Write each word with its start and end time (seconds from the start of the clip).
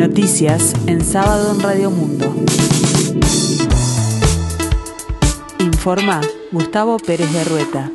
Noticias 0.00 0.72
en 0.86 1.04
sábado 1.04 1.54
en 1.54 1.60
Radio 1.60 1.90
Mundo. 1.90 2.34
Informa 5.58 6.22
Gustavo 6.50 6.96
Pérez 6.98 7.30
de 7.30 7.44
Rueta. 7.44 7.92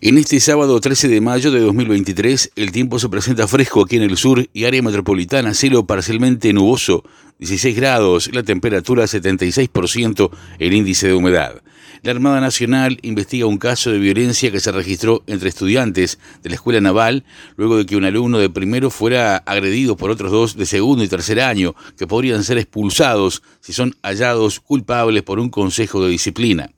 En 0.00 0.18
este 0.18 0.40
sábado 0.40 0.80
13 0.80 1.06
de 1.06 1.20
mayo 1.20 1.52
de 1.52 1.60
2023, 1.60 2.50
el 2.56 2.72
tiempo 2.72 2.98
se 2.98 3.08
presenta 3.08 3.46
fresco 3.46 3.82
aquí 3.84 3.98
en 3.98 4.02
el 4.02 4.16
sur 4.16 4.48
y 4.52 4.64
área 4.64 4.82
metropolitana, 4.82 5.54
cielo 5.54 5.86
parcialmente 5.86 6.52
nuboso, 6.52 7.04
16 7.40 7.74
grados, 7.74 8.30
la 8.34 8.42
temperatura 8.42 9.04
76%, 9.04 10.30
el 10.58 10.74
índice 10.74 11.06
de 11.06 11.14
humedad. 11.14 11.62
La 12.02 12.10
Armada 12.10 12.38
Nacional 12.38 12.98
investiga 13.00 13.46
un 13.46 13.56
caso 13.56 13.90
de 13.90 13.98
violencia 13.98 14.50
que 14.52 14.60
se 14.60 14.70
registró 14.70 15.22
entre 15.26 15.48
estudiantes 15.48 16.18
de 16.42 16.50
la 16.50 16.56
Escuela 16.56 16.82
Naval 16.82 17.24
luego 17.56 17.78
de 17.78 17.86
que 17.86 17.96
un 17.96 18.04
alumno 18.04 18.38
de 18.38 18.50
primero 18.50 18.90
fuera 18.90 19.38
agredido 19.38 19.96
por 19.96 20.10
otros 20.10 20.30
dos 20.30 20.54
de 20.54 20.66
segundo 20.66 21.02
y 21.02 21.08
tercer 21.08 21.40
año 21.40 21.74
que 21.96 22.06
podrían 22.06 22.44
ser 22.44 22.58
expulsados 22.58 23.42
si 23.60 23.72
son 23.72 23.96
hallados 24.02 24.60
culpables 24.60 25.22
por 25.22 25.40
un 25.40 25.48
consejo 25.48 26.04
de 26.04 26.10
disciplina. 26.10 26.70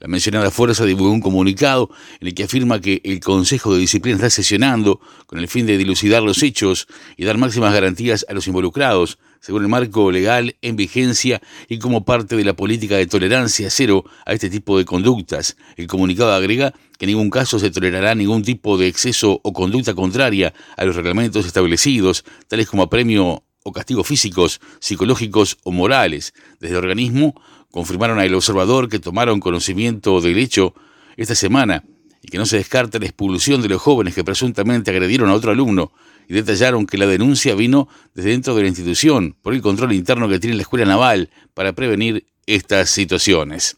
La 0.00 0.08
mencionada 0.08 0.50
fuerza 0.50 0.84
divulgó 0.84 1.12
un 1.12 1.20
comunicado 1.20 1.90
en 2.20 2.28
el 2.28 2.34
que 2.34 2.44
afirma 2.44 2.80
que 2.80 3.00
el 3.04 3.20
Consejo 3.20 3.72
de 3.72 3.80
Disciplina 3.80 4.16
está 4.16 4.30
sesionando 4.30 5.00
con 5.26 5.38
el 5.38 5.48
fin 5.48 5.66
de 5.66 5.78
dilucidar 5.78 6.22
los 6.22 6.42
hechos 6.42 6.86
y 7.16 7.24
dar 7.24 7.38
máximas 7.38 7.72
garantías 7.72 8.26
a 8.28 8.34
los 8.34 8.46
involucrados, 8.46 9.18
según 9.40 9.62
el 9.62 9.68
marco 9.68 10.10
legal 10.12 10.56
en 10.62 10.76
vigencia 10.76 11.40
y 11.68 11.78
como 11.78 12.04
parte 12.04 12.36
de 12.36 12.44
la 12.44 12.54
política 12.54 12.96
de 12.96 13.06
tolerancia 13.06 13.70
cero 13.70 14.04
a 14.26 14.32
este 14.32 14.50
tipo 14.50 14.78
de 14.78 14.84
conductas. 14.84 15.56
El 15.76 15.86
comunicado 15.86 16.32
agrega 16.32 16.72
que 16.98 17.06
en 17.06 17.12
ningún 17.12 17.30
caso 17.30 17.58
se 17.58 17.70
tolerará 17.70 18.14
ningún 18.14 18.42
tipo 18.42 18.76
de 18.78 18.86
exceso 18.86 19.40
o 19.42 19.52
conducta 19.52 19.94
contraria 19.94 20.52
a 20.76 20.84
los 20.84 20.96
reglamentos 20.96 21.46
establecidos, 21.46 22.24
tales 22.48 22.68
como 22.68 22.82
apremio 22.82 23.42
o 23.62 23.72
castigos 23.72 24.06
físicos, 24.06 24.60
psicológicos 24.78 25.58
o 25.64 25.72
morales. 25.72 26.34
Desde 26.60 26.76
el 26.76 26.84
organismo 26.84 27.40
confirmaron 27.70 28.18
al 28.18 28.34
observador 28.34 28.88
que 28.88 28.98
tomaron 28.98 29.40
conocimiento 29.40 30.20
del 30.20 30.38
hecho 30.38 30.74
esta 31.16 31.34
semana 31.34 31.84
y 32.22 32.28
que 32.28 32.38
no 32.38 32.46
se 32.46 32.58
descarta 32.58 32.98
la 32.98 33.06
expulsión 33.06 33.62
de 33.62 33.68
los 33.68 33.80
jóvenes 33.80 34.14
que 34.14 34.24
presuntamente 34.24 34.90
agredieron 34.90 35.30
a 35.30 35.34
otro 35.34 35.52
alumno 35.52 35.92
y 36.28 36.34
detallaron 36.34 36.86
que 36.86 36.98
la 36.98 37.06
denuncia 37.06 37.54
vino 37.54 37.88
desde 38.14 38.30
dentro 38.30 38.54
de 38.54 38.62
la 38.62 38.68
institución 38.68 39.36
por 39.42 39.54
el 39.54 39.62
control 39.62 39.92
interno 39.92 40.28
que 40.28 40.38
tiene 40.38 40.56
la 40.56 40.62
Escuela 40.62 40.84
Naval 40.84 41.30
para 41.54 41.72
prevenir 41.72 42.26
estas 42.46 42.90
situaciones. 42.90 43.76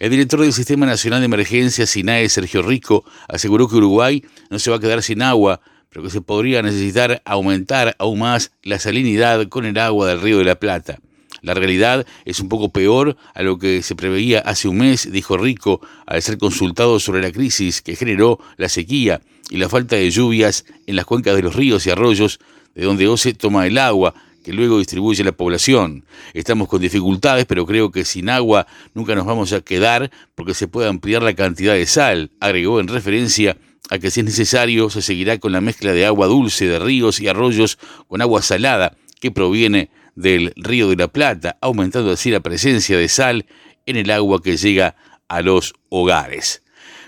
El 0.00 0.10
director 0.10 0.40
del 0.40 0.52
Sistema 0.52 0.86
Nacional 0.86 1.20
de 1.20 1.26
Emergencias, 1.26 1.90
SINAE, 1.90 2.28
Sergio 2.28 2.62
Rico, 2.62 3.04
aseguró 3.28 3.68
que 3.68 3.76
Uruguay 3.76 4.24
no 4.50 4.58
se 4.58 4.70
va 4.70 4.76
a 4.76 4.80
quedar 4.80 5.02
sin 5.02 5.22
agua, 5.22 5.60
pero 5.88 6.02
que 6.02 6.10
se 6.10 6.20
podría 6.20 6.62
necesitar 6.62 7.22
aumentar 7.24 7.94
aún 7.98 8.18
más 8.18 8.50
la 8.62 8.78
salinidad 8.78 9.48
con 9.48 9.64
el 9.64 9.78
agua 9.78 10.08
del 10.08 10.20
Río 10.20 10.38
de 10.38 10.44
la 10.44 10.56
Plata. 10.56 10.98
La 11.44 11.52
realidad 11.52 12.06
es 12.24 12.40
un 12.40 12.48
poco 12.48 12.70
peor 12.70 13.18
a 13.34 13.42
lo 13.42 13.58
que 13.58 13.82
se 13.82 13.94
preveía 13.94 14.38
hace 14.38 14.66
un 14.66 14.78
mes, 14.78 15.12
dijo 15.12 15.36
Rico, 15.36 15.82
al 16.06 16.22
ser 16.22 16.38
consultado 16.38 16.98
sobre 16.98 17.20
la 17.20 17.30
crisis 17.30 17.82
que 17.82 17.96
generó 17.96 18.40
la 18.56 18.70
sequía 18.70 19.20
y 19.50 19.58
la 19.58 19.68
falta 19.68 19.96
de 19.96 20.10
lluvias 20.10 20.64
en 20.86 20.96
las 20.96 21.04
cuencas 21.04 21.36
de 21.36 21.42
los 21.42 21.54
ríos 21.54 21.86
y 21.86 21.90
arroyos, 21.90 22.40
de 22.74 22.86
donde 22.86 23.08
OCE 23.08 23.34
toma 23.34 23.66
el 23.66 23.76
agua 23.76 24.14
que 24.42 24.54
luego 24.54 24.78
distribuye 24.78 25.22
la 25.22 25.32
población. 25.32 26.06
Estamos 26.32 26.66
con 26.66 26.80
dificultades, 26.80 27.44
pero 27.44 27.66
creo 27.66 27.90
que 27.90 28.06
sin 28.06 28.30
agua 28.30 28.66
nunca 28.94 29.14
nos 29.14 29.26
vamos 29.26 29.52
a 29.52 29.60
quedar 29.60 30.10
porque 30.34 30.54
se 30.54 30.66
puede 30.66 30.88
ampliar 30.88 31.22
la 31.22 31.34
cantidad 31.34 31.74
de 31.74 31.84
sal, 31.84 32.30
agregó 32.40 32.80
en 32.80 32.88
referencia 32.88 33.58
a 33.90 33.98
que 33.98 34.10
si 34.10 34.20
es 34.20 34.26
necesario 34.26 34.88
se 34.88 35.02
seguirá 35.02 35.36
con 35.36 35.52
la 35.52 35.60
mezcla 35.60 35.92
de 35.92 36.06
agua 36.06 36.26
dulce 36.26 36.66
de 36.66 36.78
ríos 36.78 37.20
y 37.20 37.28
arroyos 37.28 37.78
con 38.08 38.22
agua 38.22 38.40
salada 38.40 38.96
que 39.24 39.30
proviene 39.30 39.88
del 40.16 40.52
Río 40.54 40.90
de 40.90 40.96
la 40.96 41.08
Plata, 41.08 41.56
aumentando 41.62 42.10
así 42.10 42.30
la 42.30 42.40
presencia 42.40 42.98
de 42.98 43.08
sal 43.08 43.46
en 43.86 43.96
el 43.96 44.10
agua 44.10 44.42
que 44.42 44.58
llega 44.58 44.96
a 45.28 45.40
los 45.40 45.72
hogares. 45.88 46.62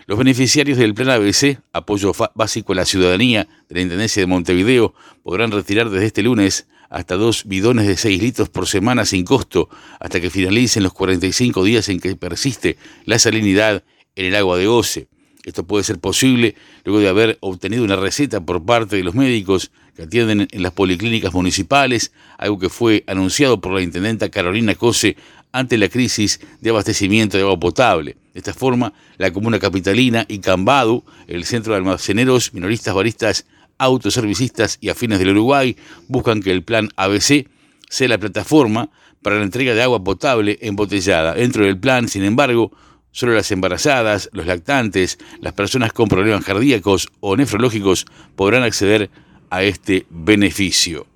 Los 0.06 0.16
beneficiarios 0.16 0.78
del 0.78 0.94
Plan 0.94 1.10
ABC, 1.10 1.58
apoyo 1.74 2.12
básico 2.34 2.72
a 2.72 2.76
la 2.76 2.86
ciudadanía 2.86 3.46
de 3.68 3.74
la 3.74 3.82
Intendencia 3.82 4.22
de 4.22 4.26
Montevideo, 4.26 4.94
podrán 5.22 5.50
retirar 5.50 5.90
desde 5.90 6.06
este 6.06 6.22
lunes 6.22 6.68
hasta 6.88 7.16
dos 7.16 7.44
bidones 7.44 7.86
de 7.86 7.98
6 7.98 8.22
litros 8.22 8.48
por 8.48 8.66
semana 8.66 9.04
sin 9.04 9.22
costo 9.26 9.68
hasta 10.00 10.18
que 10.18 10.30
finalicen 10.30 10.84
los 10.84 10.94
45 10.94 11.64
días 11.64 11.86
en 11.90 12.00
que 12.00 12.16
persiste 12.16 12.78
la 13.04 13.18
salinidad 13.18 13.84
en 14.14 14.24
el 14.24 14.36
agua 14.36 14.56
de 14.56 14.68
OCE. 14.68 15.08
Esto 15.46 15.64
puede 15.64 15.84
ser 15.84 16.00
posible 16.00 16.56
luego 16.84 17.00
de 17.00 17.08
haber 17.08 17.38
obtenido 17.40 17.84
una 17.84 17.94
receta 17.94 18.40
por 18.40 18.64
parte 18.64 18.96
de 18.96 19.04
los 19.04 19.14
médicos 19.14 19.70
que 19.94 20.02
atienden 20.02 20.48
en 20.50 20.62
las 20.62 20.72
policlínicas 20.72 21.32
municipales, 21.32 22.12
algo 22.36 22.58
que 22.58 22.68
fue 22.68 23.04
anunciado 23.06 23.60
por 23.60 23.72
la 23.72 23.80
intendenta 23.80 24.28
Carolina 24.28 24.74
Cose 24.74 25.16
ante 25.52 25.78
la 25.78 25.88
crisis 25.88 26.40
de 26.60 26.70
abastecimiento 26.70 27.36
de 27.36 27.44
agua 27.44 27.60
potable. 27.60 28.16
De 28.34 28.40
esta 28.40 28.52
forma, 28.52 28.92
la 29.18 29.32
comuna 29.32 29.60
capitalina 29.60 30.26
y 30.28 30.40
Cambado, 30.40 31.04
el 31.28 31.44
centro 31.44 31.72
de 31.72 31.78
almaceneros, 31.78 32.52
minoristas, 32.52 32.92
baristas, 32.92 33.46
autoservicistas 33.78 34.78
y 34.80 34.88
afines 34.88 35.20
del 35.20 35.30
Uruguay, 35.30 35.76
buscan 36.08 36.42
que 36.42 36.50
el 36.50 36.64
plan 36.64 36.88
ABC 36.96 37.46
sea 37.88 38.08
la 38.08 38.18
plataforma 38.18 38.90
para 39.22 39.36
la 39.36 39.44
entrega 39.44 39.74
de 39.74 39.82
agua 39.82 40.02
potable 40.02 40.58
embotellada. 40.60 41.34
Dentro 41.34 41.64
del 41.64 41.78
plan, 41.78 42.08
sin 42.08 42.24
embargo, 42.24 42.72
Solo 43.16 43.32
las 43.32 43.50
embarazadas, 43.50 44.28
los 44.34 44.44
lactantes, 44.44 45.18
las 45.40 45.54
personas 45.54 45.94
con 45.94 46.06
problemas 46.06 46.44
cardíacos 46.44 47.08
o 47.20 47.34
nefrológicos 47.34 48.04
podrán 48.34 48.62
acceder 48.62 49.08
a 49.48 49.62
este 49.62 50.04
beneficio. 50.10 51.06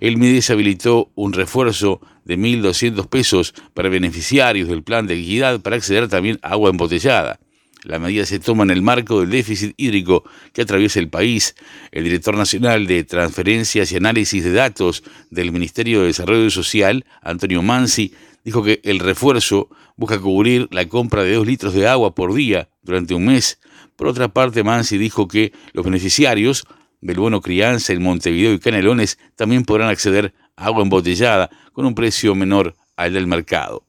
El 0.00 0.18
MIDES 0.18 0.50
habilitó 0.50 1.10
un 1.14 1.32
refuerzo 1.32 2.02
de 2.26 2.36
1.200 2.36 3.08
pesos 3.08 3.54
para 3.72 3.88
beneficiarios 3.88 4.68
del 4.68 4.82
plan 4.82 5.06
de 5.06 5.14
equidad 5.14 5.62
para 5.62 5.76
acceder 5.76 6.08
también 6.08 6.38
a 6.42 6.50
agua 6.50 6.68
embotellada. 6.68 7.40
La 7.84 7.98
medida 7.98 8.26
se 8.26 8.38
toma 8.38 8.64
en 8.64 8.70
el 8.70 8.82
marco 8.82 9.20
del 9.20 9.30
déficit 9.30 9.72
hídrico 9.78 10.24
que 10.52 10.60
atraviesa 10.60 10.98
el 10.98 11.08
país. 11.08 11.54
El 11.90 12.04
director 12.04 12.36
nacional 12.36 12.86
de 12.86 13.04
Transferencias 13.04 13.90
y 13.92 13.96
Análisis 13.96 14.44
de 14.44 14.52
Datos 14.52 15.04
del 15.30 15.52
Ministerio 15.52 16.00
de 16.00 16.08
Desarrollo 16.08 16.50
Social, 16.50 17.06
Antonio 17.22 17.62
Mansi, 17.62 18.12
dijo 18.46 18.62
que 18.62 18.80
el 18.84 19.00
refuerzo 19.00 19.68
busca 19.96 20.20
cubrir 20.20 20.68
la 20.70 20.88
compra 20.88 21.24
de 21.24 21.34
dos 21.34 21.44
litros 21.44 21.74
de 21.74 21.88
agua 21.88 22.14
por 22.14 22.32
día 22.32 22.68
durante 22.80 23.12
un 23.12 23.26
mes. 23.26 23.58
Por 23.96 24.06
otra 24.06 24.28
parte, 24.28 24.62
Mansi 24.62 24.98
dijo 24.98 25.26
que 25.26 25.52
los 25.72 25.84
beneficiarios 25.84 26.64
del 27.00 27.18
bono 27.18 27.40
crianza 27.40 27.92
en 27.92 28.04
Montevideo 28.04 28.52
y 28.52 28.60
Canelones 28.60 29.18
también 29.34 29.64
podrán 29.64 29.88
acceder 29.88 30.32
a 30.54 30.66
agua 30.66 30.84
embotellada 30.84 31.50
con 31.72 31.86
un 31.86 31.96
precio 31.96 32.36
menor 32.36 32.76
al 32.94 33.14
del 33.14 33.26
mercado. 33.26 33.82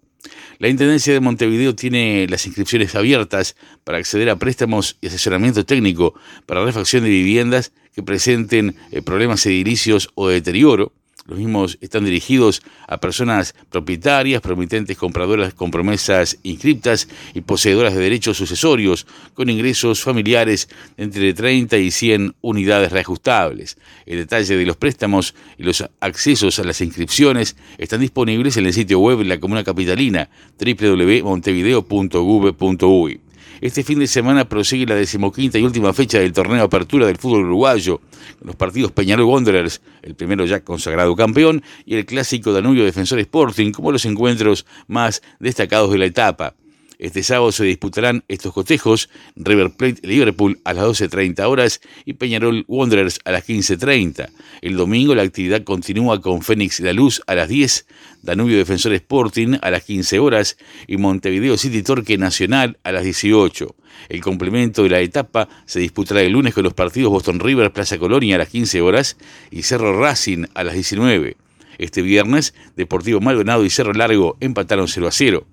La 0.57 0.69
Intendencia 0.69 1.13
de 1.13 1.19
Montevideo 1.19 1.75
tiene 1.75 2.25
las 2.28 2.47
inscripciones 2.47 2.95
abiertas 2.95 3.56
para 3.84 4.00
acceder 4.00 4.28
a 4.31 4.38
préstamos 4.38 4.97
y 5.01 5.07
asesoramiento 5.07 5.68
técnico 5.68 6.16
para 6.47 6.66
refacción 6.66 7.03
de 7.03 7.12
viviendas 7.12 7.74
que 7.94 8.01
presenten 8.01 8.75
eh, 8.89 9.03
problemas 9.03 9.45
edilicios 9.45 10.09
o 10.16 10.29
de 10.29 10.35
deterioro, 10.35 10.94
los 11.27 11.38
mismos 11.38 11.77
están 11.81 12.05
dirigidos 12.05 12.63
a 12.88 12.97
personas 12.97 13.53
propietarias, 13.69 14.41
promitentes 14.41 14.97
compradoras 14.97 15.53
con 15.53 15.69
promesas 15.71 16.39
inscriptas 16.43 17.09
y 17.33 17.41
poseedoras 17.41 17.93
de 17.93 17.99
derechos 17.99 18.38
sucesorios 18.38 19.05
con 19.33 19.49
ingresos 19.49 20.01
familiares 20.01 20.69
entre 20.95 21.33
30 21.33 21.77
y 21.77 21.91
100 21.91 22.35
unidades 22.41 22.93
reajustables. 22.93 23.77
El 24.05 24.19
detalle 24.19 24.55
de 24.55 24.65
los 24.65 24.77
préstamos 24.77 25.35
y 25.57 25.63
los 25.63 25.83
accesos 25.99 26.59
a 26.59 26.63
las 26.63 26.79
inscripciones 26.79 27.57
están 27.77 27.99
disponibles 27.99 28.55
en 28.55 28.65
el 28.65 28.71
sitio 28.73 28.99
web 28.99 29.17
de 29.19 29.25
la 29.25 29.38
Comuna 29.39 29.65
Capitalina 29.65 30.29
www.montevideo.gov.uy. 30.57 33.26
Este 33.59 33.84
fin 33.84 33.97
de 34.00 34.07
semana 34.07 34.47
prosigue 34.47 34.85
la 34.85 34.95
decimoquinta 34.95 35.57
y 35.57 35.63
última 35.63 35.91
fecha 35.94 36.19
del 36.19 36.31
torneo 36.31 36.63
Apertura 36.63 37.07
del 37.07 37.18
fútbol 37.18 37.45
uruguayo, 37.45 38.01
los 38.42 38.56
partidos 38.56 38.92
Peñarol 38.92 39.25
Wanderers, 39.25 39.81
el 40.04 40.15
primero 40.15 40.45
ya 40.45 40.63
consagrado 40.63 41.15
campeón, 41.15 41.63
y 41.86 41.95
el 41.95 42.06
clásico 42.06 42.54
Danubio 42.54 42.86
Defensor 42.86 43.19
Sporting 43.19 43.71
como 43.71 43.92
los 43.92 44.06
encuentros 44.06 44.65
más 44.88 45.24
destacados 45.39 45.92
de 45.92 45.98
la 45.98 46.06
etapa. 46.06 46.56
Este 46.99 47.21
sábado 47.21 47.51
se 47.51 47.63
disputarán 47.63 48.23
estos 48.27 48.53
cotejos, 48.53 49.09
River 49.35 49.69
Plate 49.69 50.07
Liverpool 50.07 50.59
a 50.63 50.73
las 50.73 50.85
12.30 50.85 51.47
horas 51.47 51.79
y 52.05 52.13
Peñarol 52.13 52.65
Wanderers 52.67 53.19
a 53.23 53.31
las 53.31 53.47
15.30. 53.47 54.29
El 54.61 54.77
domingo 54.77 55.13
la 55.13 55.21
actividad 55.21 55.63
continúa 55.63 56.19
con 56.21 56.41
Fénix 56.41 56.79
La 56.79 56.94
Luz 56.94 57.21
a 57.27 57.35
las 57.35 57.49
10, 57.49 57.85
Danubio 58.23 58.57
Defensor 58.57 58.94
Sporting 58.94 59.57
a 59.61 59.69
las 59.69 59.83
15 59.83 60.17
horas 60.17 60.57
y 60.88 60.97
Montevideo 60.97 61.55
City 61.57 61.83
Torque 61.83 62.17
Nacional 62.17 62.79
a 62.83 62.91
las 62.91 63.03
18. 63.03 63.75
El 64.09 64.21
complemento 64.21 64.81
de 64.81 64.89
la 64.89 65.00
etapa 65.00 65.50
se 65.67 65.79
disputará 65.79 66.21
el 66.21 66.31
lunes 66.31 66.55
con 66.55 66.63
los 66.63 66.73
partidos 66.73 67.11
Boston 67.11 67.39
River 67.39 67.71
Plaza 67.71 68.00
Colonia 68.00 68.35
a 68.35 68.39
las 68.39 68.50
15 68.50 68.81
horas 68.81 69.17
y 69.51 69.61
Cerro 69.61 70.00
Racing 70.01 70.45
a 70.55 70.63
las 70.63 70.73
19. 70.73 71.38
Este 71.77 72.01
viernes, 72.01 72.55
Deportivo 72.75 73.21
Maldonado 73.21 73.63
y 73.63 73.69
Cerro 73.69 73.93
Largo 73.93 74.35
empataron 74.39 74.88
0 74.88 75.07
a 75.07 75.11
0. 75.11 75.45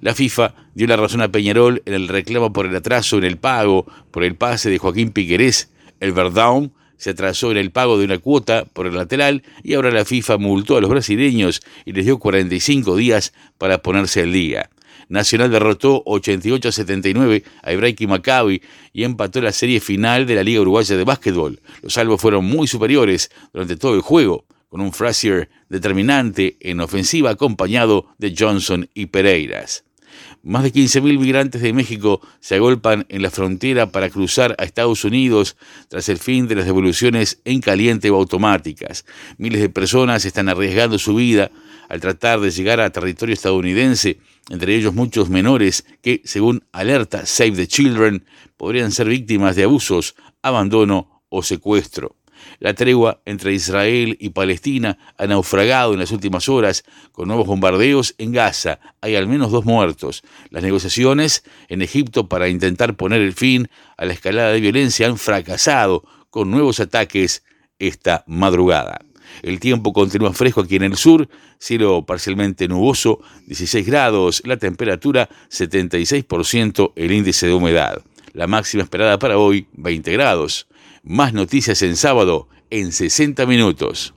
La 0.00 0.14
FIFA 0.14 0.54
dio 0.74 0.86
la 0.86 0.96
razón 0.96 1.22
a 1.22 1.30
Peñarol 1.30 1.82
en 1.86 1.94
el 1.94 2.08
reclamo 2.08 2.52
por 2.52 2.66
el 2.66 2.76
atraso 2.76 3.18
en 3.18 3.24
el 3.24 3.36
pago 3.36 3.86
por 4.10 4.24
el 4.24 4.36
pase 4.36 4.70
de 4.70 4.78
Joaquín 4.78 5.10
Piquerés. 5.10 5.70
El 6.00 6.12
Verdown 6.12 6.72
se 6.96 7.10
atrasó 7.10 7.50
en 7.50 7.56
el 7.56 7.70
pago 7.70 7.98
de 7.98 8.04
una 8.04 8.18
cuota 8.18 8.66
por 8.66 8.86
el 8.86 8.94
lateral 8.94 9.42
y 9.62 9.74
ahora 9.74 9.90
la 9.90 10.04
FIFA 10.04 10.36
multó 10.36 10.76
a 10.76 10.80
los 10.80 10.90
brasileños 10.90 11.62
y 11.84 11.92
les 11.92 12.04
dio 12.04 12.18
45 12.18 12.94
días 12.96 13.32
para 13.56 13.78
ponerse 13.78 14.22
al 14.22 14.32
día. 14.32 14.70
Nacional 15.08 15.50
derrotó 15.50 16.04
88-79 16.04 17.42
a 17.62 17.72
Ibrahim 17.72 18.10
Maccabi 18.10 18.62
y 18.92 19.04
empató 19.04 19.40
la 19.40 19.50
serie 19.50 19.80
final 19.80 20.26
de 20.26 20.36
la 20.36 20.44
Liga 20.44 20.60
Uruguaya 20.60 20.96
de 20.96 21.04
Básquetbol. 21.04 21.60
Los 21.82 21.94
salvos 21.94 22.20
fueron 22.20 22.44
muy 22.44 22.68
superiores 22.68 23.30
durante 23.52 23.76
todo 23.76 23.94
el 23.94 24.02
juego, 24.02 24.44
con 24.70 24.80
un 24.80 24.92
Frazier 24.92 25.50
determinante 25.68 26.56
en 26.60 26.80
ofensiva 26.80 27.30
acompañado 27.30 28.06
de 28.18 28.34
Johnson 28.36 28.88
y 28.94 29.06
Pereiras. 29.06 29.84
Más 30.42 30.62
de 30.62 30.72
15.000 30.72 31.18
migrantes 31.18 31.60
de 31.60 31.72
México 31.72 32.20
se 32.40 32.54
agolpan 32.54 33.04
en 33.08 33.22
la 33.22 33.30
frontera 33.30 33.92
para 33.92 34.08
cruzar 34.08 34.54
a 34.58 34.64
Estados 34.64 35.04
Unidos 35.04 35.56
tras 35.88 36.08
el 36.08 36.18
fin 36.18 36.48
de 36.48 36.54
las 36.54 36.64
devoluciones 36.64 37.40
en 37.44 37.60
caliente 37.60 38.10
o 38.10 38.16
automáticas. 38.16 39.04
Miles 39.36 39.60
de 39.60 39.68
personas 39.68 40.24
están 40.24 40.48
arriesgando 40.48 40.98
su 40.98 41.14
vida 41.16 41.50
al 41.88 42.00
tratar 42.00 42.40
de 42.40 42.50
llegar 42.50 42.80
a 42.80 42.90
territorio 42.90 43.34
estadounidense, 43.34 44.18
entre 44.48 44.74
ellos 44.76 44.94
muchos 44.94 45.28
menores 45.28 45.84
que, 46.00 46.22
según 46.24 46.64
alerta 46.72 47.26
Save 47.26 47.52
the 47.52 47.66
Children, 47.66 48.24
podrían 48.56 48.92
ser 48.92 49.08
víctimas 49.08 49.56
de 49.56 49.64
abusos, 49.64 50.14
abandono 50.42 51.22
o 51.28 51.42
secuestro. 51.42 52.16
La 52.58 52.74
tregua 52.74 53.20
entre 53.24 53.52
Israel 53.52 54.16
y 54.20 54.30
Palestina 54.30 54.98
ha 55.16 55.26
naufragado 55.26 55.92
en 55.92 55.98
las 55.98 56.10
últimas 56.10 56.48
horas 56.48 56.84
con 57.12 57.28
nuevos 57.28 57.46
bombardeos 57.46 58.14
en 58.18 58.32
Gaza. 58.32 58.80
Hay 59.00 59.16
al 59.16 59.26
menos 59.26 59.50
dos 59.50 59.64
muertos. 59.64 60.22
Las 60.50 60.62
negociaciones 60.62 61.44
en 61.68 61.82
Egipto 61.82 62.28
para 62.28 62.48
intentar 62.48 62.96
poner 62.96 63.20
el 63.20 63.32
fin 63.32 63.68
a 63.96 64.04
la 64.04 64.12
escalada 64.12 64.52
de 64.52 64.60
violencia 64.60 65.06
han 65.06 65.18
fracasado 65.18 66.04
con 66.30 66.50
nuevos 66.50 66.80
ataques 66.80 67.44
esta 67.78 68.24
madrugada. 68.26 69.00
El 69.42 69.60
tiempo 69.60 69.92
continúa 69.92 70.32
fresco 70.32 70.60
aquí 70.60 70.76
en 70.76 70.82
el 70.82 70.96
sur, 70.96 71.28
cielo 71.58 72.04
parcialmente 72.04 72.68
nuboso, 72.68 73.20
16 73.46 73.86
grados, 73.86 74.42
la 74.44 74.56
temperatura 74.56 75.28
76%, 75.50 76.92
el 76.96 77.12
índice 77.12 77.46
de 77.46 77.54
humedad. 77.54 78.02
La 78.32 78.46
máxima 78.46 78.82
esperada 78.82 79.18
para 79.18 79.38
hoy, 79.38 79.66
20 79.72 80.12
grados. 80.12 80.68
Más 81.02 81.32
noticias 81.32 81.80
en 81.80 81.96
sábado 81.96 82.48
en 82.68 82.92
60 82.92 83.46
minutos. 83.46 84.14